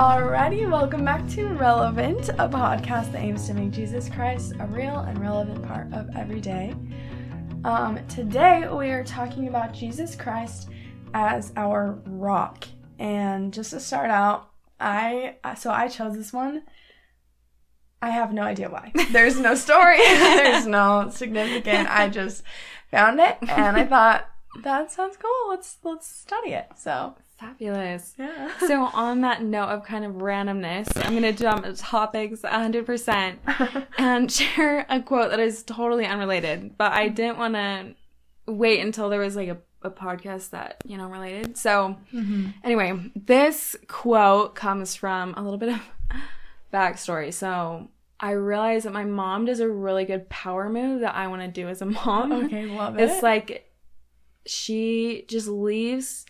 [0.00, 5.00] Alrighty, welcome back to Relevant, a podcast that aims to make Jesus Christ a real
[5.00, 6.74] and relevant part of every day.
[7.66, 10.70] Um, today we are talking about Jesus Christ
[11.12, 12.66] as our rock.
[12.98, 14.48] And just to start out,
[14.80, 16.62] I so I chose this one.
[18.00, 18.92] I have no idea why.
[19.10, 19.98] There's no story.
[19.98, 21.90] There's no significant.
[21.90, 22.42] I just
[22.90, 24.26] found it and I thought
[24.62, 25.48] that sounds cool.
[25.48, 26.68] Let's let's study it.
[26.76, 28.14] So Fabulous.
[28.18, 28.50] yeah.
[28.58, 33.86] So, on that note of kind of randomness, I'm going to jump to topics 100%
[33.98, 37.94] and share a quote that is totally unrelated, but I didn't want to
[38.46, 41.56] wait until there was like a, a podcast that, you know, related.
[41.56, 42.48] So, mm-hmm.
[42.62, 45.80] anyway, this quote comes from a little bit of
[46.74, 47.32] backstory.
[47.32, 47.88] So,
[48.22, 51.48] I realized that my mom does a really good power move that I want to
[51.48, 52.32] do as a mom.
[52.32, 53.04] okay, love it.
[53.04, 53.69] It's like
[54.46, 56.24] she just leaves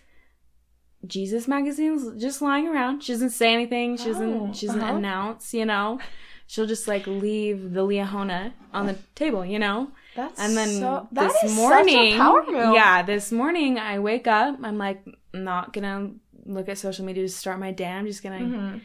[1.07, 3.03] Jesus magazines just lying around.
[3.03, 3.97] She doesn't say anything.
[3.97, 4.33] She doesn't.
[4.33, 4.97] Oh, she doesn't uh-huh.
[4.97, 5.55] announce.
[5.55, 5.99] You know,
[6.47, 9.45] she'll just like leave the Liahona on the table.
[9.45, 12.75] You know, That's and then so, that this is morning, such a power move.
[12.75, 14.59] yeah, this morning I wake up.
[14.63, 15.03] I'm like
[15.33, 16.11] not gonna
[16.45, 17.87] look at social media to start my day.
[17.87, 18.81] I'm just gonna Mhm.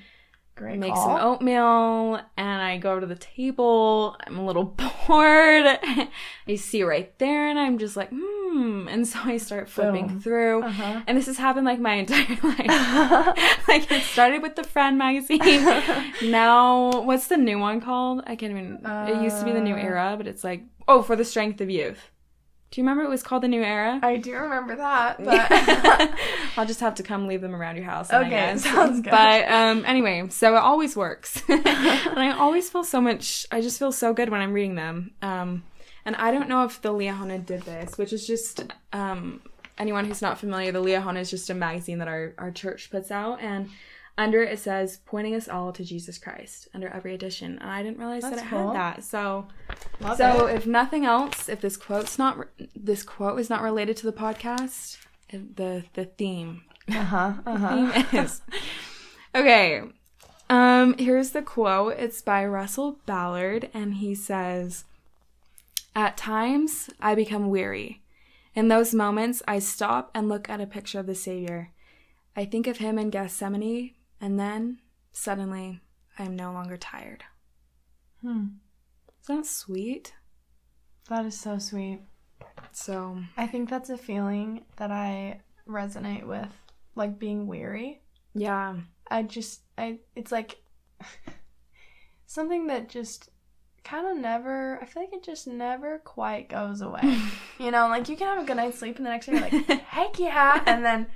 [0.56, 1.18] Great make call.
[1.18, 4.16] some oatmeal and I go over to the table.
[4.26, 4.64] I'm a little
[5.08, 5.80] bored.
[6.48, 8.45] I see right there and I'm just like, hmm.
[8.56, 10.20] And so I start flipping Boom.
[10.22, 10.64] through.
[10.64, 11.02] Uh-huh.
[11.08, 12.58] And this has happened like my entire life.
[13.68, 15.40] like it started with the Friend magazine.
[16.32, 18.24] now, what's the new one called?
[18.26, 18.80] I can't even.
[18.86, 19.80] it used to be the New Uh.
[19.80, 22.12] Era, but it's like, oh, for the strength of youth.
[22.72, 24.00] Do you remember it was called the New Era?
[24.04, 26.12] I do remember that, but
[26.58, 28.12] I'll just have to come leave them around your house.
[28.12, 29.12] Okay, sounds good.
[29.12, 33.46] But um, anyway, so it always works, and I always feel so much.
[33.52, 35.12] I just feel so good when I'm reading them.
[35.22, 35.64] Um,
[36.06, 39.42] and I don't know if the Liahona did this, which is just um,
[39.78, 40.72] anyone who's not familiar.
[40.72, 43.70] The Liahona is just a magazine that our our church puts out, and
[44.18, 47.58] under it it says "pointing us all to Jesus Christ" under every edition.
[47.60, 48.68] And I didn't realize That's that it cool.
[48.74, 49.04] had that.
[49.04, 49.48] So
[50.00, 50.56] love so it.
[50.56, 54.14] if nothing else, if this quote's not re- this quote is not related to the
[54.14, 54.98] podcast,
[55.32, 57.34] the the theme Uh-huh.
[57.46, 57.92] Uh-huh.
[58.04, 58.42] theme is
[59.34, 59.82] okay.
[60.50, 61.96] Um, here's the quote.
[61.98, 64.84] It's by Russell Ballard, and he says,
[65.96, 68.04] "At times I become weary.
[68.54, 71.72] In those moments, I stop and look at a picture of the Savior.
[72.36, 74.80] I think of him in Gethsemane, and then
[75.12, 75.82] suddenly
[76.20, 77.24] I am no longer tired."
[78.22, 78.48] Hmm.
[79.24, 80.14] Isn't that sweet?
[81.10, 82.02] That is so sweet.
[82.72, 86.52] So I think that's a feeling that I resonate with,
[86.96, 88.02] like being weary.
[88.34, 88.78] yeah.
[89.10, 90.64] I just I it's like
[92.26, 93.30] something that just
[93.86, 97.22] kind of never I feel like it just never quite goes away.
[97.60, 99.42] you know, like you can have a good night's sleep and the next day you're
[99.42, 101.08] like, heck yeah, and then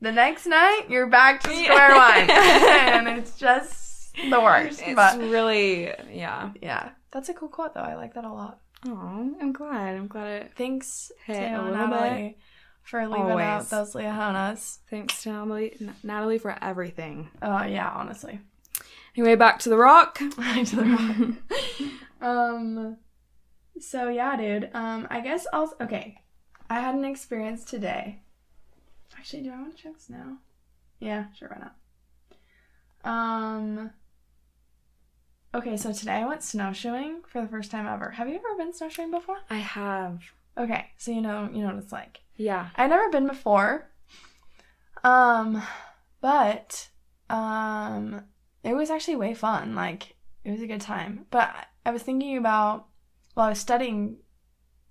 [0.00, 4.82] the next night you're back to square one, and it's just the worst.
[4.84, 6.52] It's but really yeah.
[6.62, 7.80] yeah, that's a cool quote though.
[7.80, 8.60] I like that a lot.
[8.86, 9.96] Oh, I'm glad.
[9.96, 10.52] I'm glad it.
[10.54, 12.36] Thanks Hit to a little Natalie
[12.82, 14.78] for leaving out those Liahonas.
[14.90, 17.30] Thanks to Natalie, N- Natalie for everything.
[17.42, 18.38] Oh yeah, honestly.
[19.16, 20.20] Anyway, back to the rock.
[22.20, 22.96] um
[23.80, 24.70] so yeah dude.
[24.74, 26.20] Um i guess i'll okay.
[26.68, 28.22] I had an experience today.
[29.16, 30.38] Actually do i want to check this now?
[31.00, 31.70] Yeah sure why
[33.04, 33.10] not?
[33.10, 33.90] Um
[35.54, 38.10] okay so today i went snowshoeing for the first time ever.
[38.12, 39.38] Have you ever been snowshoeing before?
[39.50, 40.22] I have.
[40.58, 42.20] okay so you know you know what it's like.
[42.36, 42.68] Yeah.
[42.76, 43.90] I've never been before.
[45.04, 45.62] Um,
[46.20, 46.88] but
[47.30, 48.24] um,
[48.66, 49.74] it was actually way fun.
[49.74, 51.26] Like it was a good time.
[51.30, 51.54] But
[51.84, 52.86] I- was thinking about
[53.34, 54.18] while I was studying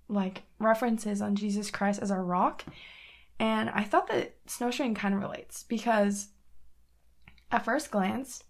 [0.08, 2.64] like references on Jesus Christ as our rock,
[3.38, 6.28] and I thought that snowshoeing kind of relates because
[7.52, 8.42] at first glance,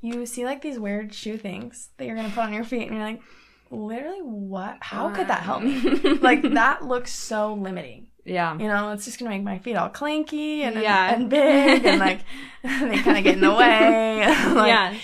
[0.00, 2.96] you see like these weird shoe things that you're gonna put on your feet, and
[2.96, 3.22] you're like,
[3.70, 4.78] literally, what?
[4.80, 5.80] How could that help me?
[6.20, 8.08] like that looks so limiting.
[8.24, 8.52] Yeah.
[8.58, 11.14] You know, it's just gonna make my feet all clanky and Yeah.
[11.14, 12.20] and big and like
[12.62, 12.68] they
[12.98, 14.18] kind of get in the way.
[14.54, 14.94] like, yeah.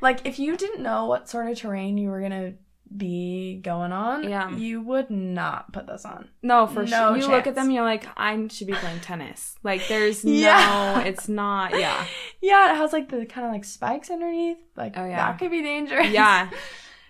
[0.00, 2.54] Like if you didn't know what sort of terrain you were gonna
[2.96, 4.50] be going on, Yeah.
[4.54, 6.28] you would not put this on.
[6.42, 7.16] No, for No sure.
[7.16, 9.56] You look at them, you're like, I should be playing tennis.
[9.64, 10.94] Like, there's Yeah.
[10.96, 11.72] no, it's not.
[11.78, 12.04] Yeah.
[12.40, 14.58] Yeah, it has like the kind of like spikes underneath.
[14.76, 15.16] Like Oh, yeah.
[15.16, 16.08] that could be dangerous.
[16.10, 16.50] Yeah.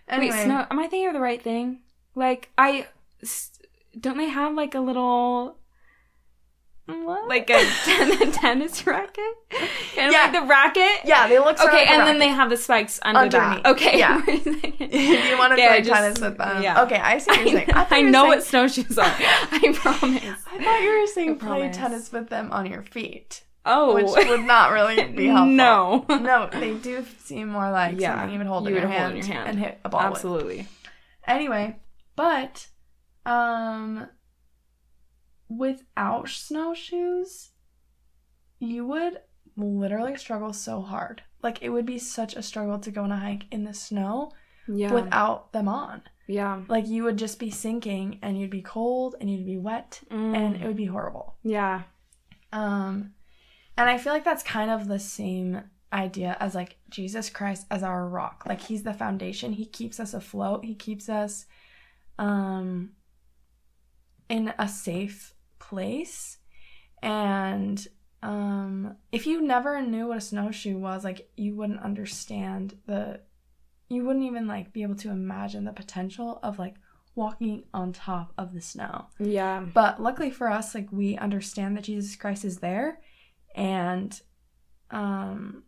[0.09, 0.67] anyway, Wait, snow.
[0.71, 1.81] Am I thinking of the right thing?
[2.15, 2.87] Like, I.
[3.99, 5.59] Don't they have like a little
[6.87, 7.29] what?
[7.29, 9.25] like a ten- tennis racket?
[9.51, 10.23] Kind of Yeah.
[10.25, 11.05] like the racket.
[11.07, 11.59] yeah, they look.
[11.59, 13.71] Okay, like a and then they have the spikes under Underneath, that.
[13.73, 13.99] Okay.
[13.99, 14.21] yeah.
[14.27, 16.63] if you want to Yeah, play just- tennis with them.
[16.63, 16.83] yeah.
[16.83, 17.71] Okay, I see what you're saying.
[17.75, 19.05] I, thought you know saying- what snowshoes are.
[19.07, 20.23] I promise.
[20.53, 21.77] I thought you were saying I play promise.
[21.77, 23.45] tennis with them on your feet.
[23.67, 25.47] Oh, which would not really be helpful.
[25.47, 26.05] no.
[26.11, 28.93] no, they do seem more like Yeah, something you would hold, you in, your hold
[29.01, 29.49] hand in your hand.
[29.49, 30.17] and hit a ball with.
[30.17, 30.69] Absolutely.
[31.27, 31.77] Anyway,
[32.15, 32.67] but
[33.27, 34.09] um
[35.49, 37.51] without snowshoes,
[38.59, 39.21] you would
[39.57, 41.23] literally struggle so hard.
[41.43, 44.33] Like it would be such a struggle to go on a hike in the snow
[44.67, 44.93] Yeah.
[44.93, 46.03] without them on.
[46.27, 46.63] yeah.
[46.69, 50.35] Like you would just be sinking and you'd be cold and you'd be wet Mm.
[50.37, 51.37] and it would be horrible.
[51.43, 51.83] yeah.
[52.53, 53.15] Um
[53.77, 55.63] and I feel like that's kind of the same
[55.93, 58.45] idea as like Jesus Christ as our rock.
[58.47, 59.53] Like he's the foundation.
[59.53, 60.65] He keeps us afloat.
[60.65, 61.47] He keeps us
[62.19, 62.91] um
[64.29, 66.39] in a safe place.
[67.03, 67.87] And
[68.23, 73.21] um if you never knew what a snowshoe was, like you wouldn't understand the
[73.89, 76.75] you wouldn't even like be able to imagine the potential of like
[77.15, 79.07] walking on top of the snow.
[79.21, 79.61] Yeah.
[79.73, 83.01] But luckily for us, like we understand that Jesus Christ is there
[83.55, 84.21] and
[84.91, 85.65] um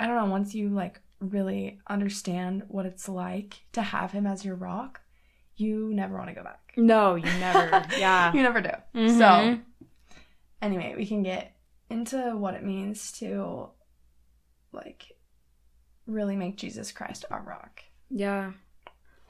[0.00, 4.44] I don't know, once you like really understand what it's like to have him as
[4.44, 5.00] your rock,
[5.56, 6.72] you never want to go back.
[6.76, 7.84] No, you never.
[7.98, 8.32] Yeah.
[8.32, 8.70] You never do.
[8.94, 9.18] Mhm.
[9.18, 9.58] So
[10.60, 11.54] anyway, we can get
[11.90, 13.68] into what it means to
[14.72, 15.12] like
[16.06, 17.82] really make Jesus Christ our rock.
[18.10, 18.52] Yeah.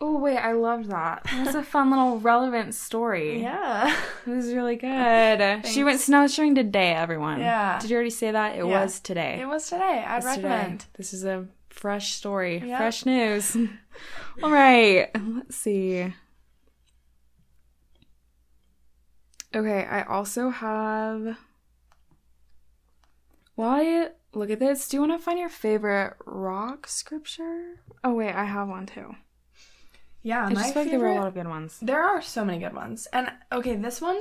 [0.01, 1.23] Oh wait, I loved that.
[1.31, 3.41] That's a fun little relevant story.
[3.43, 3.95] Yeah.
[4.27, 5.67] It was really good.
[5.67, 7.41] She went snowshoeing today, everyone.
[7.41, 7.81] Yeah.
[7.81, 8.55] Did you already say that?
[8.55, 8.83] It Yeah.
[8.83, 9.41] was today.
[9.41, 10.05] It was today.
[10.07, 10.49] I'd It's today.
[10.49, 10.85] recommend.
[10.97, 12.79] This is a fresh story, Yep.
[12.79, 13.57] fresh news.
[14.43, 16.13] All right, let's see.
[19.55, 21.37] Okay, I also have.
[23.55, 27.81] While I look at this, do you want to find your favorite rock scripture?
[28.03, 29.15] Oh wait, I have one too.
[30.23, 31.79] Yeah, I just feel like there were a lot of good ones.
[31.83, 33.07] There are so many good ones.
[33.13, 34.19] And okay, this one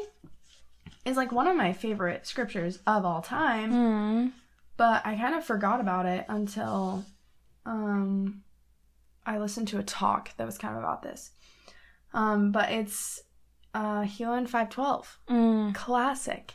[1.06, 4.32] is like one of my favorite scriptures of all time, Mm.
[4.78, 7.06] but I kind of forgot about it until
[7.72, 8.44] um
[9.26, 11.32] I listened to a talk that was kind of about this.
[12.14, 13.22] Um but it's
[13.74, 15.20] uh Helaman 512.
[15.30, 15.76] Mm.
[15.76, 16.54] Classic.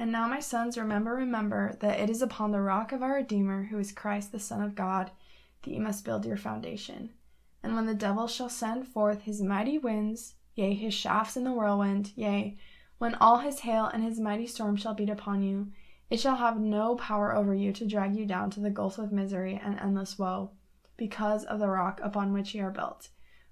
[0.00, 3.64] And now, my sons, remember, remember that it is upon the rock of our Redeemer,
[3.64, 5.10] who is Christ the Son of God,
[5.64, 7.10] that you must build your foundation.
[7.64, 11.52] And when the devil shall send forth his mighty winds, yea, his shafts in the
[11.52, 12.56] whirlwind, yea,
[12.98, 15.72] when all his hail and his mighty storm shall beat upon you,
[16.10, 19.12] it shall have no power over you to drag you down to the gulf of
[19.12, 20.52] misery and endless woe,
[20.96, 23.08] because of the rock upon which ye are built,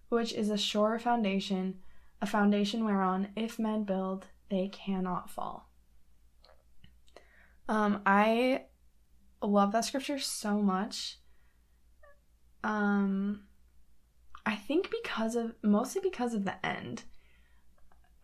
[0.09, 1.79] which is a sure foundation,
[2.21, 5.69] a foundation whereon, if men build, they cannot fall.
[7.69, 8.63] Um, I
[9.43, 11.19] love that scripture so much.
[12.65, 13.45] Um,
[14.45, 17.03] I think because of mostly because of the end.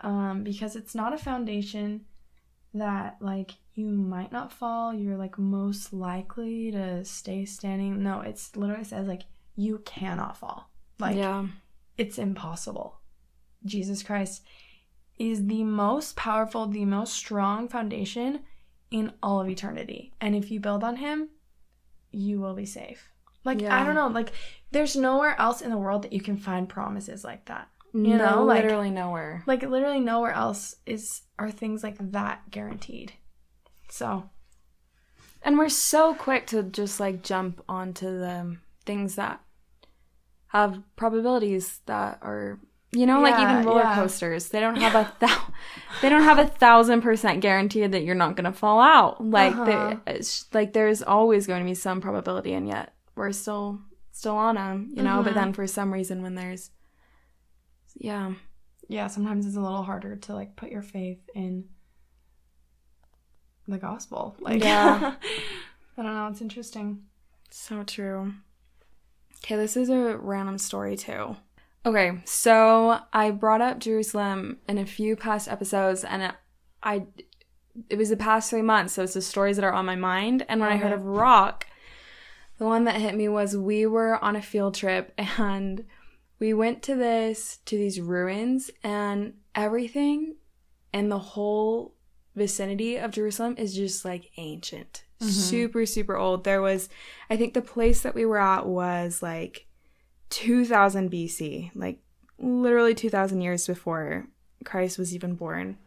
[0.01, 2.07] Um, because it's not a foundation
[2.75, 8.03] that like you might not fall, you're like most likely to stay standing.
[8.03, 9.23] No, it's literally says like
[9.57, 10.71] you cannot fall.
[10.99, 11.47] Like yeah.
[11.97, 12.99] it's impossible.
[13.65, 14.43] Jesus Christ
[15.19, 18.41] is the most powerful, the most strong foundation
[18.91, 20.13] in all of eternity.
[20.21, 21.29] And if you build on him,
[22.11, 23.09] you will be safe.
[23.45, 24.33] Like I don't know, like
[24.71, 27.69] there's nowhere else in the world that you can find promises like that.
[27.95, 29.43] You know, like- literally nowhere.
[29.47, 33.13] Like literally nowhere else is are things like that guaranteed.
[33.91, 34.31] So,
[35.43, 38.57] And we're so quick to just like jump onto the
[38.87, 39.41] things that
[40.49, 42.59] have probabilities that are
[42.95, 43.95] you know like even roller yeah.
[43.95, 45.47] coasters they don't have a thou-
[46.03, 49.97] they don't have a thousand percent guarantee that you're not gonna fall out like Uh-huh.
[50.05, 53.81] they, it's like there's always going to be some probability and yet we're still
[54.11, 55.37] still on them you know but Mhm.
[55.37, 56.71] then for some reason when there's
[57.97, 58.33] yeah
[58.93, 61.65] yeah, sometimes it's a little harder to like put your faith in
[63.67, 64.37] the gospel.
[64.39, 65.15] Like Yeah.
[65.97, 67.05] I don't know, it's interesting.
[67.51, 68.35] So true.
[69.45, 71.37] Okay, this is a random story too.
[71.85, 76.35] Okay, so I brought up Jerusalem in a few past episodes, and it,
[76.83, 77.07] I
[77.89, 80.45] it was the past three months, so it's the stories that are on my mind.
[80.49, 81.67] And when I heard of rock,
[82.59, 85.85] the one that hit me was we were on a field trip and
[86.43, 90.35] we went to this to these ruins, and everything
[90.93, 91.95] in the whole
[92.35, 95.31] vicinity of Jerusalem is just like ancient, Mhm.
[95.31, 96.43] super super old.
[96.43, 96.89] There was,
[97.31, 99.67] I think the place that we were at was like
[100.31, 102.01] 2000 BC, like
[102.39, 104.27] literally 2000 years before
[104.65, 105.79] Christ was even born.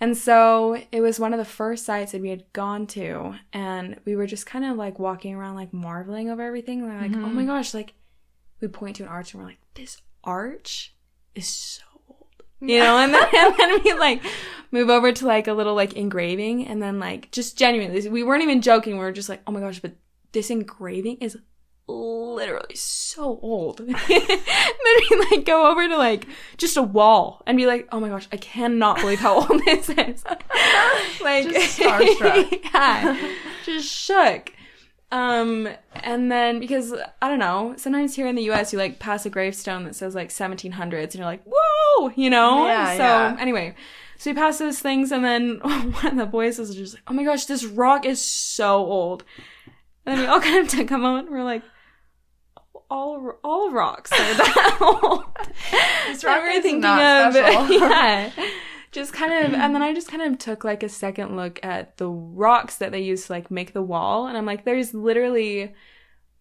[0.00, 4.00] And so it was one of the first sites that we had gone to, and
[4.06, 6.82] we were just kind of like walking around, like marveling over everything.
[6.82, 7.34] We are like, oh Mhm.
[7.34, 7.92] my gosh, like
[8.60, 10.94] we point to an arch and we're like, this arch
[11.34, 12.28] is so old.
[12.60, 14.22] you know, and then, and then we like
[14.70, 18.42] move over to like a little like engraving and then like just genuinely, we weren't
[18.42, 18.94] even joking.
[18.94, 19.92] We were just like, oh my gosh, but
[20.32, 21.38] this engraving is
[21.86, 23.78] literally so old.
[23.86, 26.26] then we like go over to like
[26.56, 29.88] just a wall and be like, oh my gosh, I cannot believe how old this
[29.90, 30.24] is.
[31.22, 32.64] like Just starstruck.
[32.72, 34.52] yeah, just shook.
[35.14, 36.92] Um, and then because
[37.22, 38.72] I don't know, sometimes here in the U.S.
[38.72, 42.66] you like pass a gravestone that says like 1700s, and you're like, whoa, you know.
[42.66, 43.36] Yeah, so yeah.
[43.38, 43.76] anyway,
[44.18, 47.14] so we pass those things, and then one of the boys is just like, oh
[47.14, 49.22] my gosh, this rock is so old.
[50.04, 51.28] And then we all kind of took a moment.
[51.28, 51.62] And we're like,
[52.90, 55.26] all all rocks are that old.
[56.08, 57.70] This rock is thinking not of special.
[57.70, 58.32] yeah,
[58.94, 61.96] just kind of, and then I just kind of took like a second look at
[61.98, 65.74] the rocks that they used to like make the wall, and I'm like, there's literally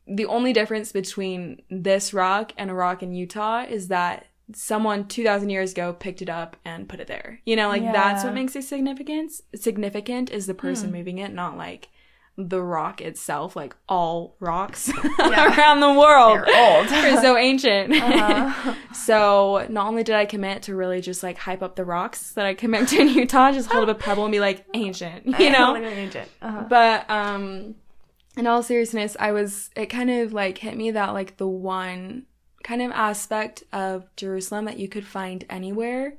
[0.08, 5.50] the only difference between this rock and a rock in Utah is that someone 2000
[5.50, 8.58] years ago picked it up and put it there you know like that's what makes
[8.58, 10.96] it significant significant is the person Hmm.
[10.98, 11.88] moving it not like
[12.36, 15.56] the rock itself like all rocks Yeah.
[15.58, 16.88] around the world They're old.
[16.92, 18.74] are so ancient Uh-huh.
[18.94, 22.46] so not only did i commit to really just like hype up the rocks that
[22.48, 25.52] i commit to in utah just hold up a pebble and be like ancient you
[25.52, 26.28] know ancient.
[26.42, 26.66] Uh-huh.
[26.68, 27.76] but um
[28.36, 32.26] in all seriousness i was it kind of like hit me that like the one
[32.64, 36.16] kind of aspect of jerusalem that you could find anywhere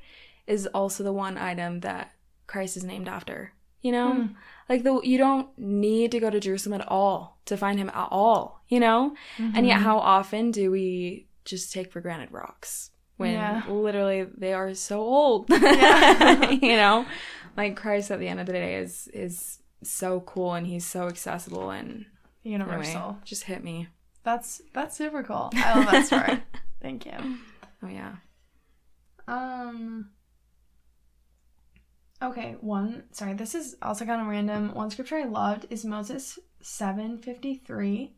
[0.47, 2.13] is also the one item that
[2.47, 3.53] christ is named after
[3.83, 4.27] you know Hmm.
[4.69, 8.09] Like the you don't need to go to jerusalem at all to find him at
[8.11, 9.65] all you know and Mm-hmm.
[9.67, 13.63] yet how often do we just take for granted rocks when Yeah.
[13.69, 16.51] literally they are so old Yeah.
[16.69, 17.07] you know
[17.57, 21.09] like christ at the end of the day is is so cool and he's so
[21.09, 22.07] accessible and
[22.45, 23.19] anyway, Universal.
[23.25, 23.89] just hit me
[24.23, 25.51] That's that's super cool.
[25.55, 26.43] I love that story.
[26.83, 27.13] Thank you.
[27.83, 28.17] oh yeah
[29.29, 30.11] Um.
[32.25, 33.05] Okay, one.
[33.13, 34.75] Sorry, this is also kind of random.
[34.75, 38.17] One scripture I loved is Moses seven fifty three,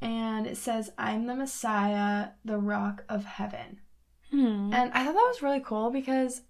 [0.00, 3.80] and it says, "I'm the Messiah, the Rock of Heaven."
[4.30, 4.70] Hmm.
[4.72, 6.42] And I thought that was really cool because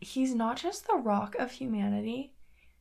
[0.00, 2.34] he's not just the Rock of humanity;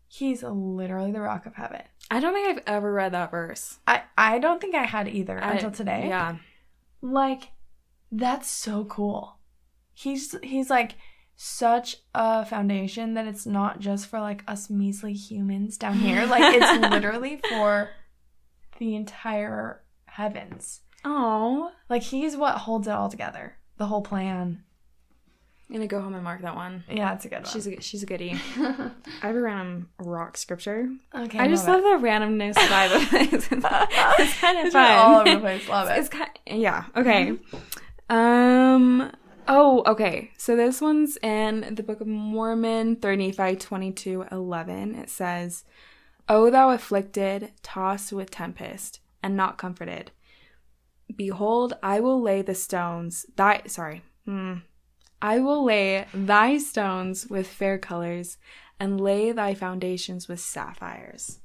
[0.07, 1.81] he's literally the Rock of Heaven.
[2.11, 5.41] i don't think i've ever read that verse I I don't think I had either
[5.41, 6.05] I- until today.
[6.09, 6.35] yeah
[7.01, 7.51] like
[8.11, 9.37] that's so cool
[9.93, 10.95] he's he's like
[11.35, 16.25] such a foundation that it's not just for like us measly humans down here.
[16.25, 17.89] Like it's literally for
[18.79, 20.81] the entire heavens.
[21.05, 23.57] Oh like he's what holds it all together.
[23.77, 24.63] The whole plan.
[25.69, 26.83] I'm gonna go home and mark that one.
[26.89, 27.51] Yeah it's a good one.
[27.51, 28.39] She's a she's a goodie.
[28.57, 30.87] I have a random rock scripture.
[31.15, 33.33] Okay I just love the randomness vibe of this.
[33.33, 34.91] it's kind of it's fun.
[34.91, 35.67] all over the place.
[35.67, 35.97] Love it.
[35.99, 36.85] It's kind yeah.
[36.95, 37.37] Okay.
[38.09, 39.11] Um.
[39.47, 40.31] Oh, okay.
[40.37, 44.95] So this one's in the Book of Mormon, 3 Nephi 22, 11.
[44.95, 45.63] It says,
[46.29, 50.11] O thou afflicted, tossed with tempest, and not comforted.
[51.15, 54.55] Behold, I will lay the stones, thy, sorry, hmm.
[55.21, 58.37] I will lay thy stones with fair colors,
[58.79, 61.39] and lay thy foundations with sapphires.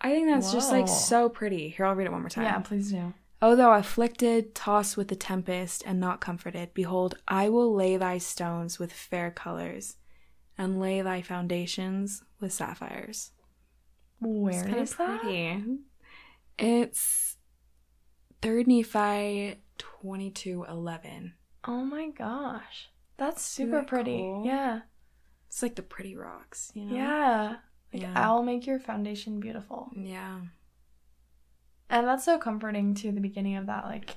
[0.00, 1.70] I think that's just like so pretty.
[1.70, 2.44] Here, I'll read it one more time.
[2.44, 7.48] yeah please do O thou afflicted, tossed with the tempest, and not comforted, behold, I
[7.50, 9.96] will lay thy stones with fair colors,
[10.56, 13.32] and lay thy foundations with sapphires.
[14.20, 15.62] where It's is that pretty.
[16.58, 17.36] It's
[18.40, 21.34] third Nephi twenty two eleven.
[21.64, 22.88] oh my gosh
[23.18, 24.42] that's super that pretty cool?
[24.46, 24.80] yeah
[25.48, 26.94] It's like the pretty rocks, you know?
[26.96, 27.56] yeah
[27.92, 28.12] like Yeah.
[28.16, 30.40] i'll make your foundation beautiful Yeah.
[31.88, 34.16] And that's so comforting to the beginning of that, like,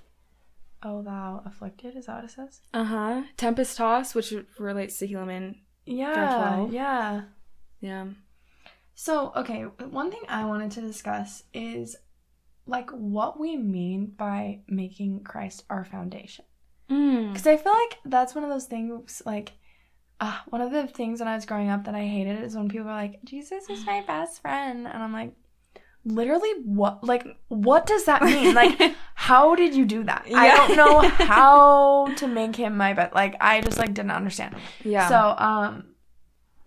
[0.82, 2.62] oh thou afflicted, is that what it says?
[2.74, 3.22] Uh huh.
[3.38, 5.56] Tempest toss, which relates to Helaman.
[5.86, 7.22] Yeah, yeah.
[7.82, 8.06] Yeah.
[8.96, 11.96] So, okay, one thing I wanted to discuss is
[12.66, 16.46] like what we mean by making Christ our foundation.
[16.90, 17.30] Mm.
[17.30, 19.54] Because I feel like that's one of those things, like,
[20.20, 22.68] uh, one of the things when I was growing up that I hated is when
[22.68, 24.88] people are like, Jesus is my best friend.
[24.88, 25.34] And I'm like,
[26.06, 27.04] literally, what?
[27.04, 28.54] Like, what does that mean?
[28.62, 30.26] Like, how did you do that?
[30.34, 33.14] I don't know how to make him my best.
[33.14, 34.56] Like, I just, like, didn't understand.
[34.84, 35.08] yeah.
[35.10, 35.86] So, um,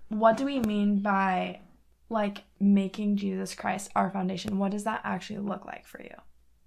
[0.09, 1.61] what do we mean by,
[2.09, 4.59] like, making Jesus Christ our foundation?
[4.59, 6.15] What does that actually look like for you?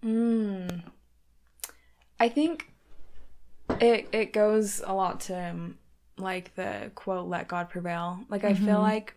[0.03, 0.83] Mm.
[2.19, 2.71] I think
[3.81, 5.77] it it goes a lot to um,
[6.17, 8.81] like the quote "Let God prevail." Like I feel Mhm.
[8.83, 9.15] like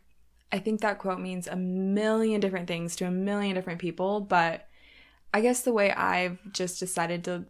[0.50, 4.66] I think that quote means a million different things to a million different people, but
[5.34, 7.44] I guess the way I've just decided to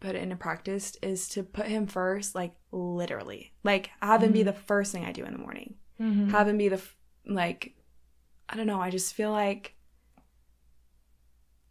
[0.00, 3.52] put it into practice is to put him first, like literally.
[3.62, 4.46] Like have him be Mhm.
[4.46, 5.76] the first thing I do in the morning.
[6.00, 6.30] Mhm.
[6.32, 6.82] Have him be the
[7.24, 7.76] like
[8.48, 9.76] I don't know, I just feel like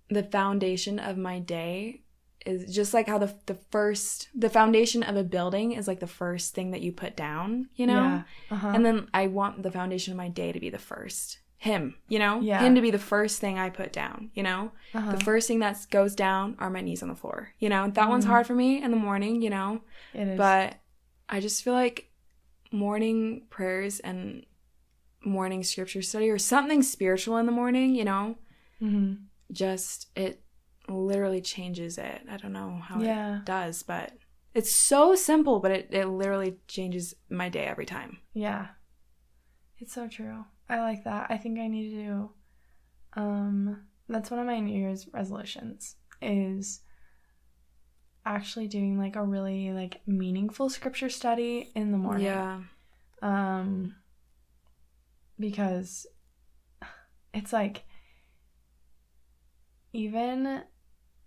[0.07, 2.01] the foundation of my day
[2.45, 6.07] is just like how the the first the foundation of a building is like the
[6.07, 7.93] first thing that you put down, you know?
[8.03, 8.21] Yeah.
[8.49, 8.71] Uh-huh.
[8.73, 11.39] And then I want the foundation of my day to be the first.
[11.57, 12.41] Him, you know?
[12.41, 12.59] Yeah.
[12.59, 14.71] Him to be the first thing I put down, you know?
[14.95, 15.11] uh-huh.
[15.11, 17.49] The first thing that goes down are my knees on the floor.
[17.59, 18.29] You know, that one's Mhm.
[18.29, 19.81] hard for me in the morning, you know,
[20.13, 20.37] it is.
[20.37, 20.79] but
[21.29, 22.09] I just feel like
[22.71, 24.45] morning prayers and
[25.23, 28.37] morning scripture study or something spiritual in the morning, you know,
[28.81, 29.25] Mhm.
[29.51, 30.40] just it
[30.91, 32.21] literally changes it.
[32.29, 33.37] I don't know how Yeah.
[33.39, 34.13] it does, but
[34.53, 38.19] it's so simple, but it, it literally changes my day every time.
[38.33, 38.67] Yeah.
[39.79, 40.45] It's so true.
[40.69, 41.27] I like that.
[41.29, 42.29] I think I need to do
[43.13, 46.81] um that's one of my New Year's resolutions is
[48.25, 52.25] actually doing like a really like meaningful scripture study in the morning.
[52.25, 52.61] Yeah.
[53.21, 53.95] Um
[55.39, 56.05] because
[57.33, 57.83] it's like
[59.93, 60.63] even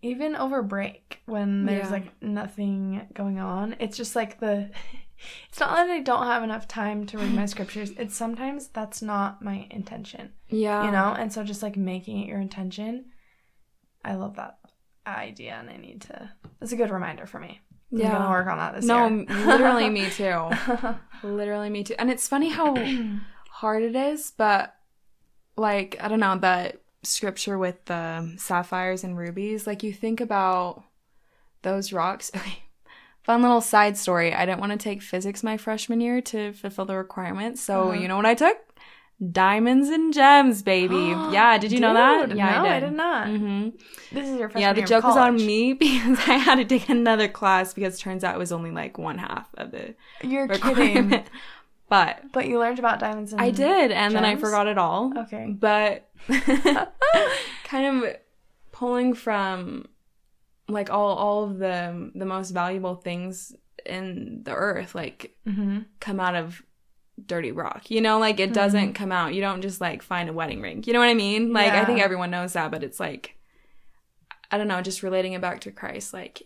[0.04, 1.92] even over break when there's Yeah.
[1.92, 4.70] like nothing going on it's just like the
[5.48, 9.00] it's not that i don't have enough time to read my scriptures it's sometimes that's
[9.02, 10.84] not my intention Yeah.
[10.84, 13.06] you know and so just like making it your intention
[14.04, 14.58] i love that
[15.06, 16.30] idea and i need to
[16.60, 17.60] it's a good reminder for me
[17.92, 18.12] i'm Yeah.
[18.12, 20.50] gonna work on that this no, year literally me too.
[21.22, 21.94] Literally me too.
[21.98, 22.74] And it's funny how
[23.50, 24.74] hard it is, but
[25.56, 30.84] like, I don't know, that scripture with the sapphires and rubies, like you think about
[31.62, 32.30] those rocks.
[32.40, 32.58] Okay.
[33.22, 34.34] Fun little side story.
[34.34, 37.62] I didn't want to take physics my freshman year to fulfill the requirements.
[37.62, 37.92] So, Uh-huh.
[37.92, 38.58] you know what I took?
[39.32, 40.94] Diamonds and gems, baby.
[41.32, 42.36] yeah, did you know that?
[42.36, 42.86] Yeah, no, I I did.
[42.88, 43.26] did not.
[43.28, 43.68] hmm
[44.12, 46.66] This is your freshman Yeah, the year joke was on me because I had to
[46.66, 50.48] take another class because turns out it was only like one half of the You're
[50.48, 51.24] kidding.
[51.88, 54.40] But But you learned about diamonds and I did, and then I gems?
[54.40, 55.12] forgot it all.
[55.18, 55.46] Okay.
[55.58, 56.08] But
[57.64, 58.16] kind of
[58.72, 59.86] pulling from
[60.68, 63.54] like all all of the the most valuable things
[63.86, 65.80] in the earth like Mm-hmm.
[66.00, 66.62] come out of
[67.26, 67.90] dirty rock.
[67.90, 69.34] You know, like it doesn't come out.
[69.34, 70.82] You don't just like find a wedding ring.
[70.86, 71.52] You know what I mean?
[71.52, 72.04] Like I think Yeah.
[72.04, 73.36] everyone knows that, but it's like
[74.50, 76.42] I don't know, just relating it back to Christ like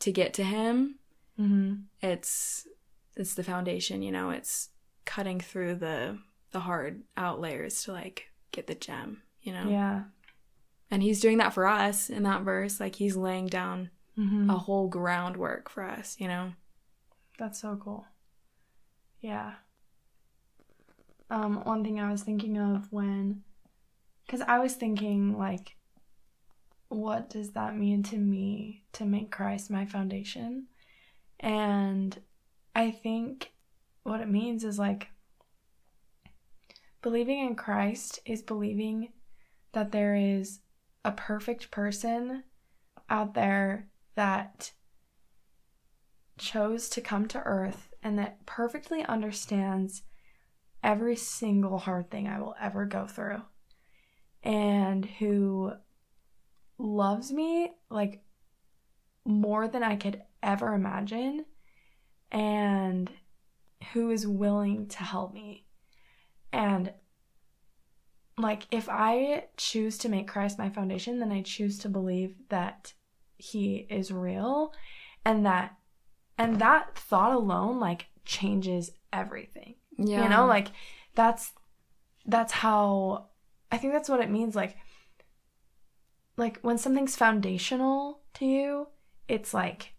[0.00, 0.96] to get to him
[1.40, 1.74] Mm-hmm.
[2.00, 2.66] it's
[3.16, 4.68] it's the foundation you know it's
[5.04, 6.18] cutting through the
[6.52, 10.02] the hard out layers to like get the gem you know Yeah.
[10.90, 14.48] and he's doing that for us in that verse like he's laying down Mm-hmm.
[14.48, 16.52] a whole groundwork for us you know
[17.38, 18.06] That's so cool.
[19.20, 19.52] Yeah.
[21.28, 23.42] Um, one thing I was thinking of when,
[24.24, 25.76] because I was thinking, like,
[26.88, 30.68] what does that mean to me to make Christ my foundation?
[31.40, 32.16] And
[32.76, 33.52] I think
[34.02, 35.08] what it means is like,
[37.00, 39.14] believing in Christ is believing
[39.72, 40.60] that there is
[41.02, 42.44] a perfect person
[43.08, 44.72] out there that
[46.36, 50.02] chose to come to earth and that perfectly understands
[50.84, 53.40] every single hard thing I will ever go through
[54.42, 55.72] and who
[56.76, 58.22] loves me like
[59.24, 61.46] more than I could ever imagine
[62.36, 63.10] and
[63.94, 65.64] who is willing to help me.
[66.52, 66.92] And
[68.36, 72.92] like if I choose to make Christ my foundation, then I choose to believe that
[73.38, 74.72] he is real
[75.24, 75.76] and that
[76.38, 80.68] and that thought alone like changes everything yeah you know like
[81.14, 81.52] that's
[82.24, 83.26] that's how
[83.70, 84.76] i think that's what it means like
[86.38, 88.86] like when something's foundational to you
[89.28, 89.92] it's like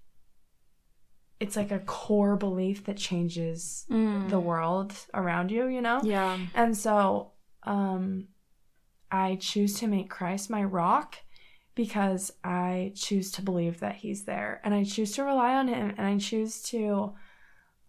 [1.40, 4.30] it's like a core belief that changes Mm.
[4.30, 7.32] the world around you you know yeah and so
[7.64, 8.28] um
[9.10, 11.16] I choose to make Christ my rock
[11.76, 15.94] because I choose to believe that he's there and I choose to rely on him
[15.98, 17.14] and I choose to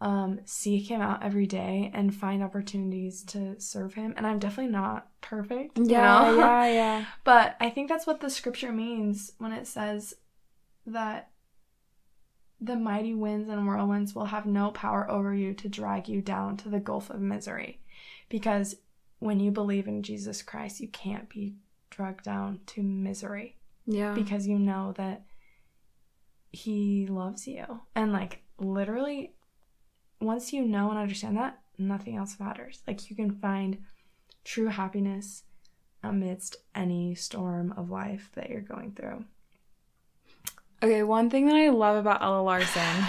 [0.00, 4.70] um seek him out every day and find opportunities to serve him and I'm definitely
[4.72, 5.78] not perfect.
[5.78, 6.36] you yeah know?
[6.38, 10.14] yeah yeah But I think that's what the scripture means when it says
[10.86, 11.30] that
[12.60, 16.56] the mighty winds and whirlwinds will have no power over you to drag you down
[16.58, 17.80] to the gulf of misery.
[18.28, 18.76] Because
[19.20, 21.54] when you believe in Jesus Christ, you can't be
[21.90, 25.22] dragged down to misery yeah because you know that
[26.50, 27.80] He loves you.
[27.94, 29.34] And like literally,
[30.20, 32.82] once you know and understand that, nothing else matters.
[32.86, 33.78] Like you can find
[34.44, 35.44] true happiness
[36.02, 39.24] amidst any storm of life that you're going through.
[40.82, 43.04] Okay, one thing that I love about Ella Larson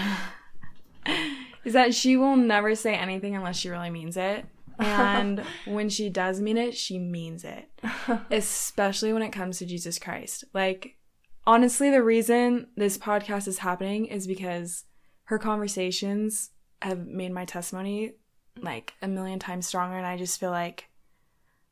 [1.64, 4.46] is that she will never say anything unless she really means it.
[4.80, 7.70] And when she does mean it, she means it.
[8.32, 10.46] Especially when it comes to Jesus Christ.
[10.54, 10.98] Like,
[11.46, 14.86] honestly, the reason this podcast is happening is because
[15.26, 16.50] her conversations
[16.82, 18.14] have made my testimony
[18.62, 19.98] like a million times stronger.
[19.98, 20.89] And I just feel like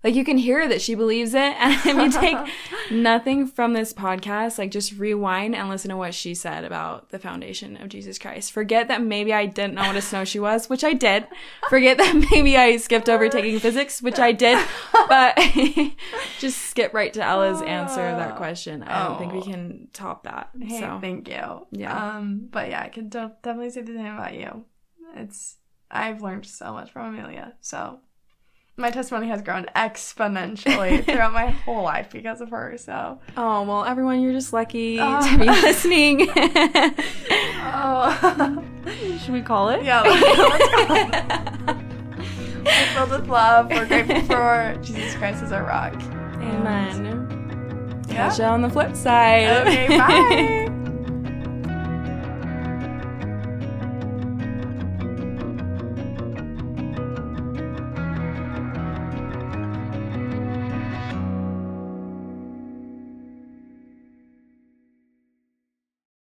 [0.08, 1.56] like you can hear that she believes it.
[1.58, 2.38] And if you take
[2.92, 7.20] nothing from this podcast, like just rewind and listen to what she said about the
[7.20, 8.52] foundation of Jesus Christ.
[8.52, 11.28] Forget that maybe I didn't know what a snow snowshoe was, which I did.
[11.70, 14.66] Forget that maybe I skipped over taking physics, which I did.
[15.10, 15.38] But
[16.40, 18.84] just skip right to Ella's answer of that question.
[18.84, 20.50] I don't think we can top that.
[20.60, 21.68] Hey, So thank you.
[21.72, 22.16] Yeah.
[22.18, 24.66] Um, but yeah, I can definitely say the same about you.
[25.16, 25.58] It's
[25.90, 27.54] I've learned so much from Amelia.
[27.62, 28.00] So
[28.80, 32.78] my testimony has grown exponentially throughout my whole life because of her.
[32.78, 35.20] So Oh well everyone you're just lucky Oh.
[35.32, 36.28] to be listening.
[37.66, 38.64] oh
[39.24, 39.84] Should we call it?
[39.84, 40.02] yeah.
[40.04, 40.70] let's
[41.68, 41.74] go.
[42.64, 43.70] We're filled with love.
[43.72, 45.94] We're grateful for Jesus Christ as our rock.
[46.36, 48.04] Amen.
[48.10, 48.30] Yeah.
[48.30, 49.66] Catch you on the flip side.
[49.68, 50.64] Okay, bye.